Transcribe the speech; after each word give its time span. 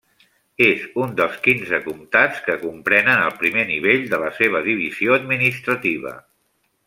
És 0.67 0.85
un 1.01 1.11
dels 1.19 1.35
quinze 1.47 1.79
comtats 1.83 2.39
que 2.47 2.55
comprenen 2.63 3.21
el 3.27 3.35
primer 3.43 3.67
nivell 3.73 4.09
de 4.15 4.21
la 4.23 4.33
seva 4.41 4.65
divisió 4.69 5.19
administrativa. 5.21 6.17